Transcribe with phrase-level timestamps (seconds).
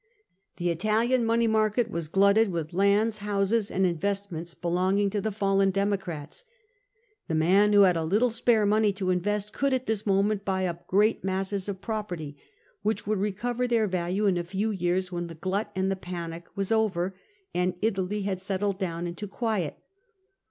[0.57, 5.69] The Italian money market was glutted with lands, houses, and investments belonging to the fallen
[5.69, 6.43] Democrats.
[7.27, 10.65] The man who had a little spare money to invest could, at this moment, buy
[10.65, 12.35] up great masses of property,
[12.81, 16.47] which would recover their value in a few years, when the glut and the panic
[16.55, 17.13] was over,
[17.53, 19.77] and Italy had settled down into quiet.